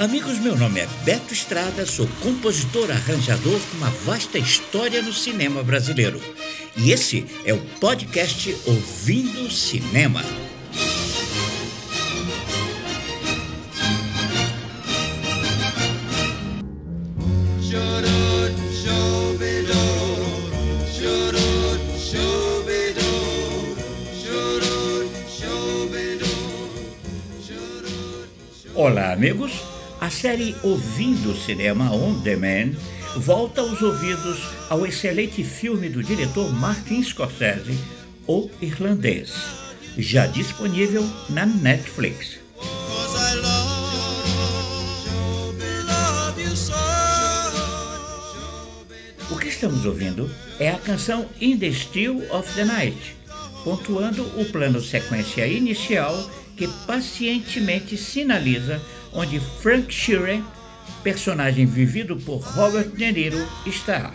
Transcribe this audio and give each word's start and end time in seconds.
Amigos, 0.00 0.38
meu 0.38 0.56
nome 0.56 0.80
é 0.80 0.86
Beto 1.04 1.34
Estrada, 1.34 1.84
sou 1.84 2.08
compositor 2.22 2.90
arranjador 2.90 3.60
com 3.60 3.76
uma 3.76 3.90
vasta 3.90 4.38
história 4.38 5.02
no 5.02 5.12
cinema 5.12 5.62
brasileiro. 5.62 6.18
E 6.74 6.90
esse 6.90 7.26
é 7.44 7.52
o 7.52 7.60
podcast 7.78 8.56
Ouvindo 8.64 9.50
Cinema. 9.50 10.24
Olá, 28.74 29.12
amigos. 29.12 29.79
A 30.10 30.12
série 30.12 30.56
Ouvindo 30.64 31.36
Cinema 31.36 31.92
On 31.92 32.14
Demand 32.14 32.72
volta 33.18 33.60
aos 33.60 33.80
ouvidos 33.80 34.40
ao 34.68 34.84
excelente 34.84 35.44
filme 35.44 35.88
do 35.88 36.02
diretor 36.02 36.52
Martin 36.52 37.00
Scorsese, 37.00 37.78
O 38.26 38.50
Irlandês, 38.60 39.32
já 39.96 40.26
disponível 40.26 41.08
na 41.28 41.46
Netflix. 41.46 42.40
O 49.30 49.36
que 49.38 49.46
estamos 49.46 49.86
ouvindo 49.86 50.28
é 50.58 50.70
a 50.70 50.78
canção 50.80 51.24
In 51.40 51.56
the 51.56 51.70
Still 51.70 52.24
of 52.32 52.52
the 52.54 52.64
Night, 52.64 53.14
pontuando 53.62 54.24
o 54.40 54.44
plano 54.46 54.80
sequência 54.80 55.46
inicial 55.46 56.28
que 56.56 56.68
pacientemente 56.86 57.96
sinaliza 57.96 58.80
onde 59.12 59.40
Frank 59.40 59.92
Sheeran, 59.92 60.42
personagem 61.02 61.66
vivido 61.66 62.16
por 62.16 62.40
Robert 62.40 62.90
De 62.90 63.12
Niro, 63.12 63.48
está. 63.66 64.12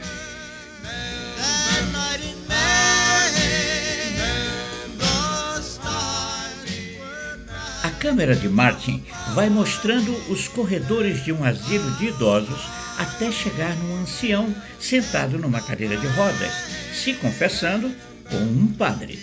A 7.83 7.89
câmera 7.99 8.35
de 8.35 8.47
Martin 8.47 9.03
vai 9.33 9.49
mostrando 9.49 10.11
os 10.29 10.47
corredores 10.47 11.23
de 11.23 11.31
um 11.31 11.43
asilo 11.43 11.91
de 11.97 12.07
idosos 12.07 12.61
até 12.97 13.31
chegar 13.31 13.75
num 13.75 14.01
ancião 14.01 14.53
sentado 14.79 15.37
numa 15.37 15.61
cadeira 15.61 15.97
de 15.97 16.07
rodas, 16.07 16.53
se 16.93 17.13
confessando 17.13 17.91
com 18.29 18.37
um 18.37 18.67
padre. 18.67 19.19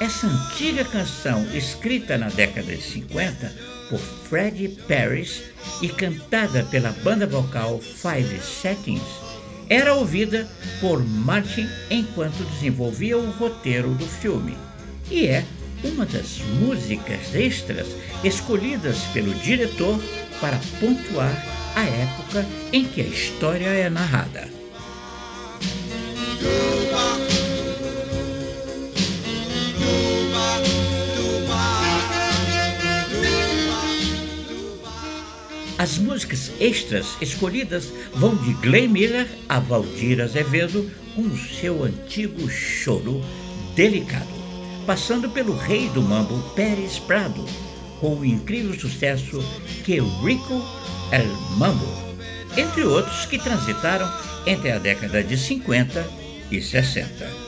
Essa 0.00 0.28
antiga 0.28 0.84
canção, 0.84 1.44
escrita 1.52 2.16
na 2.16 2.28
década 2.28 2.76
de 2.76 2.80
50 2.80 3.52
por 3.90 3.98
Freddie 3.98 4.68
Paris 4.86 5.42
e 5.82 5.88
cantada 5.88 6.62
pela 6.62 6.92
banda 7.02 7.26
vocal 7.26 7.80
Five 7.80 8.38
Seconds, 8.40 9.02
era 9.68 9.94
ouvida 9.94 10.48
por 10.80 11.04
Martin 11.04 11.68
enquanto 11.90 12.44
desenvolvia 12.52 13.18
o 13.18 13.32
roteiro 13.32 13.94
do 13.94 14.06
filme. 14.06 14.56
E 15.10 15.26
é 15.26 15.44
uma 15.82 16.06
das 16.06 16.38
músicas 16.60 17.34
extras 17.34 17.88
escolhidas 18.22 18.98
pelo 19.12 19.34
diretor 19.34 20.00
para 20.40 20.58
pontuar 20.80 21.44
a 21.74 21.84
época 21.84 22.46
em 22.72 22.84
que 22.84 23.00
a 23.00 23.04
história 23.04 23.66
é 23.66 23.88
narrada. 23.90 24.48
As 35.78 35.98
músicas 35.98 36.50
extras 36.58 37.06
escolhidas 37.20 37.92
vão 38.14 38.34
de 38.34 38.54
Glenn 38.54 38.88
Miller 38.88 39.28
a 39.46 39.60
Valdir 39.60 40.22
Azevedo 40.22 40.90
com 41.14 41.36
seu 41.36 41.84
antigo 41.84 42.48
choro 42.48 43.22
delicado, 43.74 44.26
passando 44.86 45.28
pelo 45.28 45.54
rei 45.54 45.90
do 45.90 46.00
mambo 46.00 46.38
Pérez 46.54 46.98
Prado 46.98 47.44
com 48.00 48.16
o 48.16 48.24
incrível 48.24 48.78
sucesso 48.78 49.42
Que 49.84 50.00
Rico 50.00 50.62
El 51.12 51.26
Mambo, 51.56 51.86
entre 52.56 52.84
outros 52.84 53.26
que 53.26 53.38
transitaram 53.38 54.10
entre 54.46 54.70
a 54.70 54.78
década 54.78 55.22
de 55.22 55.36
50 55.36 56.06
e 56.50 56.62
60. 56.62 57.46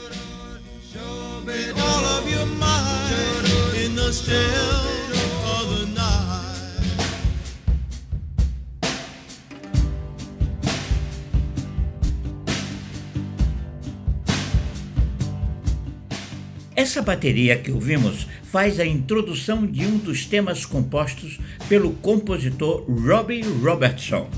Essa 16.79 17.03
bateria 17.03 17.59
que 17.59 17.73
ouvimos 17.73 18.29
faz 18.45 18.79
a 18.79 18.87
introdução 18.87 19.67
de 19.67 19.85
um 19.85 19.99
dos 19.99 20.25
temas 20.25 20.65
compostos 20.65 21.41
pelo 21.69 21.91
compositor 21.95 22.85
Robbie 22.89 23.43
Robertson, 23.43 24.31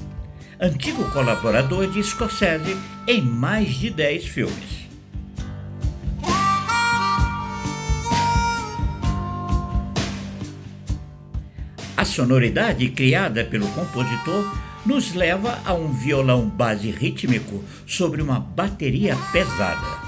antigo 0.58 1.04
colaborador 1.10 1.86
de 1.90 2.02
Scorsese 2.02 2.74
em 3.06 3.20
mais 3.20 3.74
de 3.74 3.90
10 3.90 4.24
filmes. 4.24 4.88
A 11.94 12.06
sonoridade 12.06 12.88
criada 12.88 13.44
pelo 13.44 13.68
compositor 13.72 14.50
nos 14.86 15.12
leva 15.12 15.60
a 15.62 15.74
um 15.74 15.92
violão 15.92 16.48
base 16.48 16.90
rítmico 16.90 17.62
sobre 17.86 18.22
uma 18.22 18.40
bateria 18.40 19.14
pesada. 19.30 19.99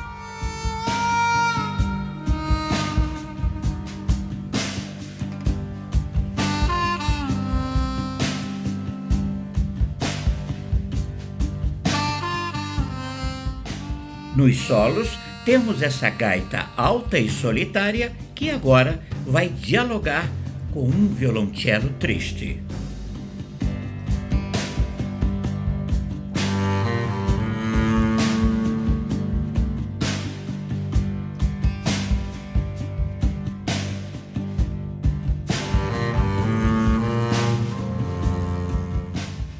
Nos 14.34 14.56
solos, 14.56 15.18
temos 15.44 15.82
essa 15.82 16.08
gaita 16.08 16.70
alta 16.74 17.18
e 17.18 17.28
solitária 17.28 18.12
que 18.34 18.48
agora 18.48 19.02
vai 19.26 19.48
dialogar 19.48 20.26
com 20.72 20.84
um 20.84 21.08
violoncelo 21.08 21.90
triste. 21.98 22.62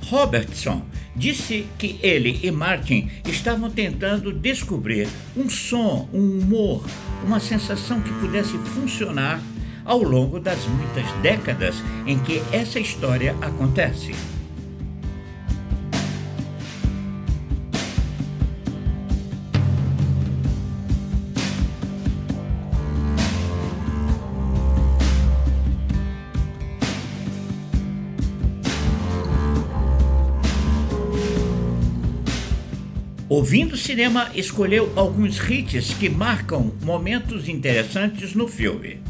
Robertson 0.08 0.91
disse 1.14 1.66
que 1.78 1.98
ele 2.02 2.40
e 2.42 2.50
Martin 2.50 3.10
estavam 3.26 3.70
tentando 3.70 4.32
descobrir 4.32 5.08
um 5.36 5.48
som, 5.48 6.08
um 6.12 6.38
humor, 6.38 6.84
uma 7.24 7.40
sensação 7.40 8.00
que 8.00 8.12
pudesse 8.14 8.56
funcionar 8.58 9.40
ao 9.84 10.02
longo 10.02 10.38
das 10.38 10.64
muitas 10.66 11.10
décadas 11.20 11.76
em 12.06 12.18
que 12.18 12.42
essa 12.52 12.78
história 12.78 13.36
acontece. 13.40 14.12
Ouvindo 33.34 33.79
Cinema 33.79 34.31
escolheu 34.34 34.93
alguns 34.94 35.38
hits 35.49 35.94
que 35.94 36.06
marcam 36.06 36.70
momentos 36.82 37.49
interessantes 37.49 38.34
no 38.34 38.46
filme. 38.46 39.00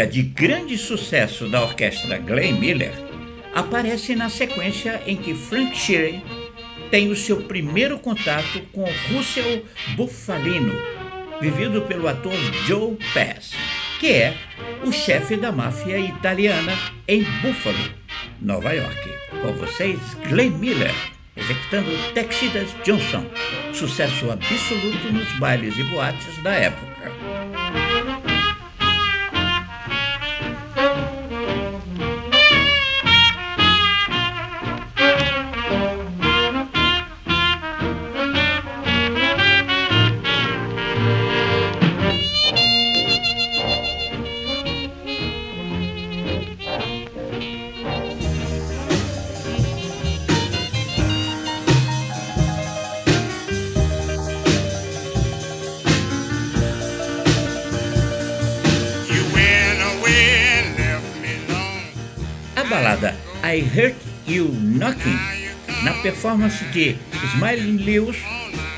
Música 0.00 0.06
de 0.06 0.22
grande 0.22 0.78
sucesso 0.78 1.48
da 1.48 1.62
orquestra 1.62 2.16
Glenn 2.16 2.58
Miller 2.58 2.92
aparece 3.54 4.14
na 4.14 4.30
sequência 4.30 5.02
em 5.06 5.16
que 5.16 5.34
Frank 5.34 5.76
Sheeran 5.76 6.20
tem 6.90 7.10
o 7.10 7.16
seu 7.16 7.42
primeiro 7.42 7.98
contato 7.98 8.62
com 8.72 8.84
Russell 9.12 9.64
Buffalino, 9.96 10.72
vivido 11.40 11.82
pelo 11.82 12.08
ator 12.08 12.32
Joe 12.66 12.96
Pass, 13.12 13.52
que 13.98 14.12
é 14.12 14.36
o 14.84 14.92
chefe 14.92 15.36
da 15.36 15.52
máfia 15.52 15.98
italiana 15.98 16.72
em 17.06 17.22
Buffalo, 17.42 17.90
Nova 18.40 18.72
York. 18.72 19.08
Com 19.42 19.52
vocês, 19.52 19.98
Glenn 20.28 20.52
Miller, 20.52 20.94
executando 21.36 21.90
Texidas 22.14 22.74
Johnson, 22.84 23.26
sucesso 23.74 24.30
absoluto 24.30 25.12
nos 25.12 25.30
bailes 25.38 25.76
e 25.76 25.82
boates 25.84 26.42
da 26.42 26.52
época. 26.52 27.19
I 63.42 63.60
Heard 63.60 63.96
You 64.26 64.48
Knocking, 64.48 65.18
na 65.82 65.94
performance 66.02 66.62
de 66.66 66.96
Smiling 67.34 67.78
Lewis, 67.78 68.18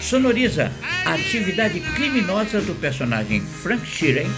sonoriza 0.00 0.70
a 1.04 1.14
atividade 1.14 1.80
criminosa 1.80 2.60
do 2.60 2.74
personagem 2.74 3.40
Frank 3.40 3.84
Sheeran, 3.86 4.30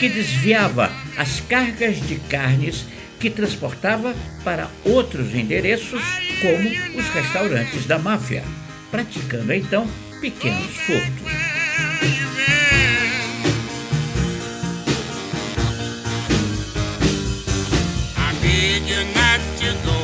que 0.00 0.08
desviava 0.08 0.90
as 1.16 1.40
cargas 1.40 2.00
de 2.06 2.16
carnes 2.28 2.86
que 3.20 3.30
transportava 3.30 4.14
para 4.42 4.68
outros 4.84 5.34
endereços, 5.34 6.02
como 6.40 6.98
os 6.98 7.08
restaurantes 7.10 7.86
da 7.86 7.98
máfia, 7.98 8.42
praticando 8.90 9.52
então 9.52 9.88
pequenos 10.20 10.76
furtos. 10.78 11.43
said 18.84 18.90
you're 18.90 19.14
not 19.14 19.40
to 19.58 19.72
go, 19.84 19.98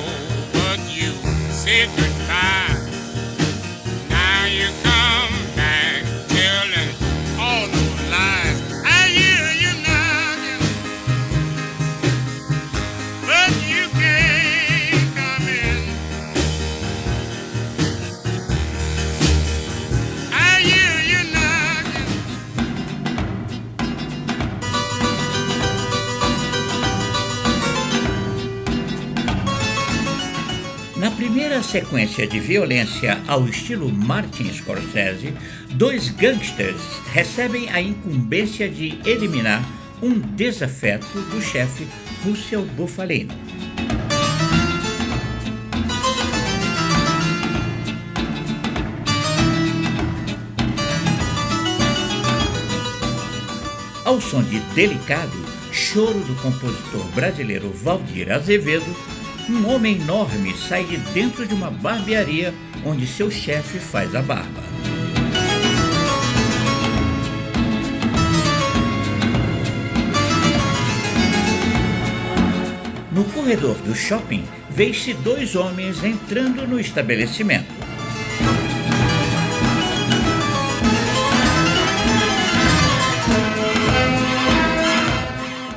but 0.52 0.78
you 0.88 1.12
said 1.50 2.09
primeira 31.50 31.68
sequência 31.68 32.26
de 32.28 32.38
violência 32.38 33.20
ao 33.26 33.44
estilo 33.44 33.90
Martin 33.90 34.52
Scorsese, 34.52 35.34
dois 35.70 36.08
gangsters 36.08 36.80
recebem 37.12 37.68
a 37.70 37.80
incumbência 37.80 38.68
de 38.68 38.96
eliminar 39.04 39.60
um 40.00 40.20
desafeto 40.20 41.20
do 41.22 41.42
chefe 41.42 41.88
Russell 42.24 42.64
Buffalino. 42.76 43.34
Ao 54.04 54.20
som 54.20 54.40
de 54.44 54.60
Delicado, 54.76 55.36
choro 55.72 56.20
do 56.20 56.36
compositor 56.36 57.04
brasileiro 57.12 57.72
Valdir 57.72 58.30
Azevedo, 58.30 59.19
um 59.50 59.68
homem 59.68 60.00
enorme 60.00 60.56
sai 60.56 60.84
de 60.84 60.96
dentro 61.12 61.44
de 61.46 61.52
uma 61.52 61.70
barbearia 61.70 62.54
onde 62.84 63.06
seu 63.06 63.30
chefe 63.30 63.78
faz 63.78 64.14
a 64.14 64.22
barba. 64.22 64.62
No 73.10 73.24
corredor 73.24 73.74
do 73.78 73.94
shopping, 73.94 74.44
vê-se 74.70 75.12
dois 75.14 75.56
homens 75.56 76.04
entrando 76.04 76.66
no 76.66 76.78
estabelecimento. 76.78 77.66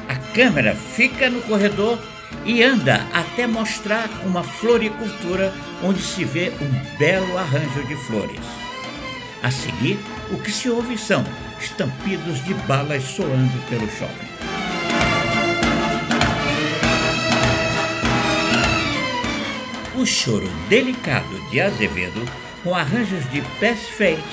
A 0.07 0.15
câmera 0.33 0.75
fica 0.75 1.29
no 1.29 1.41
corredor 1.41 1.99
e 2.45 2.63
anda 2.63 3.05
até 3.13 3.47
mostrar 3.47 4.09
uma 4.25 4.43
floricultura 4.43 5.53
onde 5.83 6.01
se 6.01 6.23
vê 6.23 6.51
um 6.61 6.97
belo 6.97 7.37
arranjo 7.37 7.83
de 7.87 7.95
flores. 7.95 8.39
A 9.41 9.51
seguir, 9.51 9.99
o 10.31 10.37
que 10.37 10.51
se 10.51 10.69
ouve 10.69 10.97
são 10.97 11.23
estampidos 11.59 12.43
de 12.45 12.53
balas 12.53 13.03
soando 13.03 13.69
pelo 13.69 13.89
shopping. 13.89 14.33
O 19.95 20.05
choro 20.05 20.49
delicado 20.67 21.49
de 21.49 21.61
Azevedo, 21.61 22.25
com 22.63 22.73
arranjos 22.73 23.29
de 23.31 23.41
Pass 23.59 23.87
Fate 23.97 24.23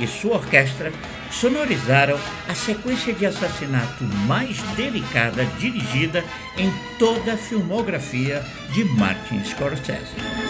e 0.00 0.06
sua 0.06 0.36
orquestra, 0.36 0.92
sonorizaram 1.40 2.18
a 2.48 2.54
sequência 2.54 3.12
de 3.12 3.26
assassinato 3.26 4.04
mais 4.26 4.60
delicada 4.76 5.44
dirigida 5.58 6.24
em 6.56 6.72
toda 6.98 7.34
a 7.34 7.36
filmografia 7.36 8.42
de 8.72 8.84
Martin 8.84 9.42
Scorsese. 9.44 10.43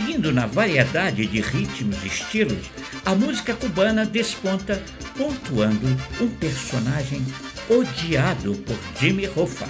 Seguindo 0.00 0.32
na 0.32 0.46
variedade 0.46 1.26
de 1.26 1.42
ritmos 1.42 2.02
e 2.02 2.06
estilos, 2.06 2.70
a 3.04 3.14
música 3.14 3.52
cubana 3.52 4.06
desponta 4.06 4.82
pontuando 5.14 5.86
um 6.18 6.26
personagem 6.26 7.22
odiado 7.68 8.54
por 8.54 8.78
Jimmy 8.98 9.28
Hoffa, 9.28 9.68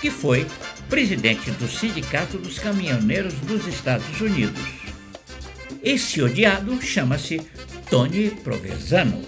que 0.00 0.12
foi 0.12 0.46
presidente 0.88 1.50
do 1.50 1.66
Sindicato 1.66 2.38
dos 2.38 2.60
Caminhoneiros 2.60 3.34
dos 3.40 3.66
Estados 3.66 4.20
Unidos. 4.20 4.62
Esse 5.82 6.22
odiado 6.22 6.80
chama-se 6.80 7.40
Tony 7.90 8.30
Provenzano. 8.30 9.20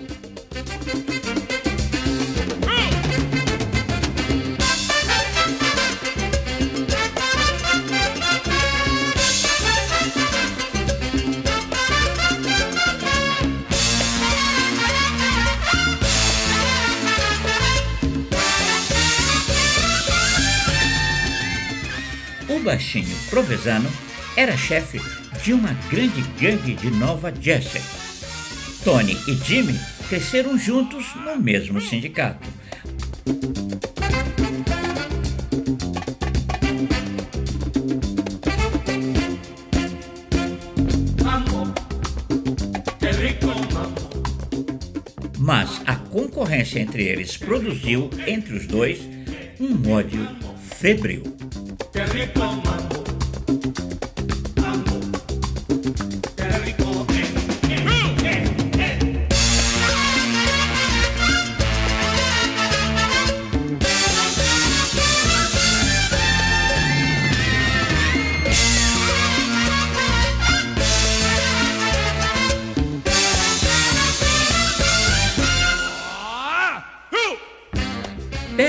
Baixinho 22.74 23.16
Provenzano 23.30 23.88
era 24.36 24.56
chefe 24.56 25.00
de 25.44 25.52
uma 25.52 25.72
grande 25.88 26.20
gangue 26.40 26.74
de 26.74 26.90
Nova 26.90 27.32
Jersey. 27.40 27.80
Tony 28.82 29.16
e 29.28 29.34
Jimmy 29.34 29.78
cresceram 30.08 30.58
juntos 30.58 31.06
no 31.14 31.36
mesmo 31.36 31.80
sindicato. 31.80 32.48
mas 45.38 45.82
a 45.84 45.94
concorrência 45.96 46.80
entre 46.80 47.04
eles 47.04 47.36
produziu, 47.36 48.08
entre 48.26 48.56
os 48.56 48.66
dois, 48.66 48.98
um 49.60 49.92
ódio 49.92 50.26
febril. 50.58 51.43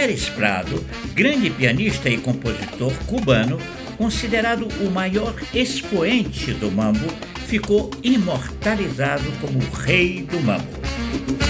Pérez 0.06 0.30
Prado, 0.30 0.84
grande 1.16 1.50
pianista 1.50 2.10
e 2.10 2.18
compositor 2.18 2.92
cubano, 3.08 3.58
considerado 3.98 4.68
o 4.86 4.92
maior 4.92 5.34
expoente 5.54 6.54
do 6.54 6.70
mambo, 6.70 7.08
ficou 7.48 7.90
imortalizado 8.04 9.24
como 9.40 9.60
rei 9.72 10.24
do 10.24 10.42
mambo. 10.42 11.45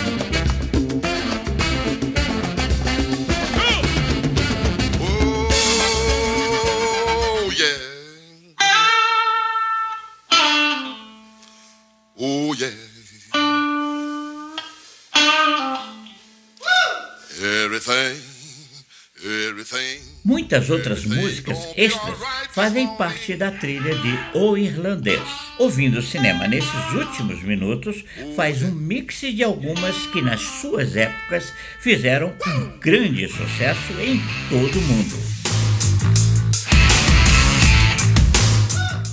Muitas 20.55 20.69
outras 20.69 21.03
músicas 21.03 21.67
extras 21.75 22.17
fazem 22.53 22.87
parte 22.95 23.35
da 23.35 23.51
trilha 23.51 23.93
de 23.93 24.17
O 24.33 24.57
Irlandês. 24.57 25.19
Ouvindo 25.59 25.99
o 25.99 26.01
cinema 26.01 26.47
nesses 26.47 26.93
últimos 26.93 27.43
minutos, 27.43 28.05
faz 28.37 28.63
um 28.63 28.71
mix 28.71 29.19
de 29.19 29.43
algumas 29.43 30.07
que 30.07 30.21
nas 30.21 30.39
suas 30.39 30.95
épocas 30.95 31.51
fizeram 31.81 32.33
um 32.47 32.79
grande 32.79 33.27
sucesso 33.27 33.99
em 33.99 34.21
todo 34.49 34.79
o 34.79 34.81
mundo. 34.81 35.15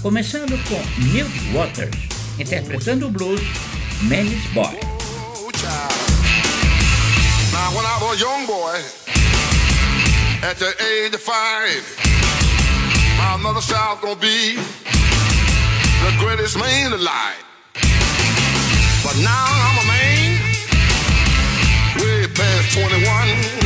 Começando 0.01 0.57
com 0.69 1.03
Milt 1.09 1.27
Waters, 1.53 2.09
interpretando 2.39 3.09
o 3.09 3.11
blues 3.11 3.41
Man's 4.03 4.47
Boy. 4.55 4.79
Now, 7.53 7.71
when 7.75 7.85
I 7.85 7.99
was 8.01 8.17
a 8.17 8.25
young 8.25 8.47
boy, 8.47 9.02
at 10.43 10.57
the 10.57 10.75
age 10.83 11.15
of 11.15 11.21
five, 11.21 11.85
my 13.17 13.37
mother 13.37 13.61
child 13.61 14.01
gonna 14.01 14.17
be 14.17 14.57
the 14.57 16.13
greatest 16.19 16.59
man 16.59 16.93
alive. 16.93 17.45
But 19.05 19.17
now 19.23 19.47
I'm 19.67 19.79
a 19.79 19.87
man, 19.87 20.41
way 21.99 22.27
past 22.35 22.77
21. 22.77 23.62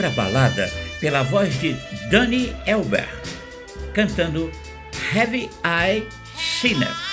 Outra 0.00 0.08
balada 0.10 0.70
pela 0.98 1.22
voz 1.22 1.54
de 1.60 1.76
Danny 2.10 2.56
Elber, 2.64 3.06
cantando 3.92 4.50
Heavy 5.12 5.50
Eye 5.62 6.06
Sinner. 6.34 7.09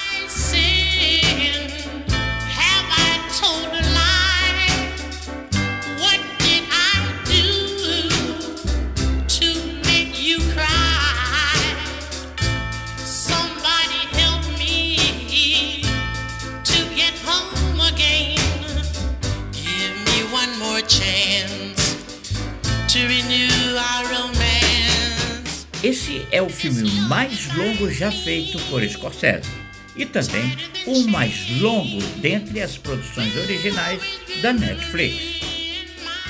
Esse 25.84 26.28
é 26.32 26.42
o 26.42 26.50
filme 26.50 26.90
mais 27.02 27.54
longo 27.54 27.92
já 27.92 28.12
feito 28.12 28.60
por 28.70 28.84
Scorsese 28.84 29.50
e 29.96 30.06
também 30.06 30.58
o 30.86 31.08
mais 31.08 31.50
longo 31.62 32.02
dentre 32.18 32.62
as 32.62 32.78
produções 32.78 33.36
originais 33.38 34.02
da 34.42 34.54
Netflix. 34.54 35.16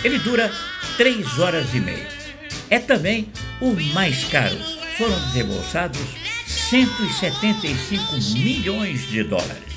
Ele 0.04 0.20
dura 0.20 0.52
3 0.98 1.40
horas 1.40 1.74
e 1.74 1.80
meia. 1.80 2.08
É 2.70 2.80
também 2.80 3.30
o 3.62 3.72
mais 3.94 4.26
caro. 4.26 4.58
Foram 4.98 5.20
desembolsados 5.28 6.08
175 6.70 8.14
milhões 8.40 9.08
de 9.08 9.24
dólares. 9.24 9.77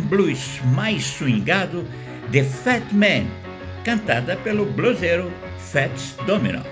Blues 0.00 0.60
mais 0.74 1.04
swingado, 1.04 1.84
The 2.32 2.42
Fat 2.42 2.92
Man, 2.92 3.26
cantada 3.84 4.36
pelo 4.36 4.64
bluseiro 4.64 5.30
Fats 5.58 6.16
Domino. 6.26 6.69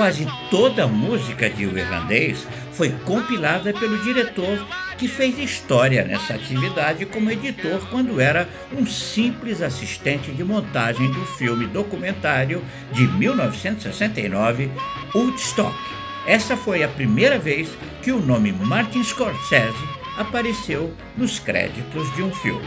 Quase 0.00 0.26
toda 0.50 0.84
a 0.84 0.88
música 0.88 1.50
de 1.50 1.66
O 1.66 1.78
Irlandês 1.78 2.48
foi 2.72 2.88
compilada 3.04 3.70
pelo 3.70 4.02
diretor 4.02 4.66
que 4.96 5.06
fez 5.06 5.38
história 5.38 6.02
nessa 6.06 6.32
atividade 6.32 7.04
como 7.04 7.30
editor 7.30 7.86
quando 7.90 8.18
era 8.18 8.48
um 8.72 8.86
simples 8.86 9.60
assistente 9.60 10.32
de 10.32 10.42
montagem 10.42 11.06
do 11.12 11.26
filme 11.26 11.66
documentário 11.66 12.64
de 12.94 13.06
1969, 13.08 14.70
Woodstock. 15.14 15.76
Essa 16.26 16.56
foi 16.56 16.82
a 16.82 16.88
primeira 16.88 17.38
vez 17.38 17.68
que 18.00 18.10
o 18.10 18.22
nome 18.22 18.52
Martin 18.52 19.04
Scorsese 19.04 19.86
apareceu 20.16 20.94
nos 21.14 21.38
créditos 21.38 22.10
de 22.16 22.22
um 22.22 22.32
filme. 22.32 22.66